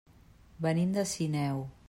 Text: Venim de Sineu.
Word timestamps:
Venim 0.67 0.95
de 0.97 1.05
Sineu. 1.13 1.65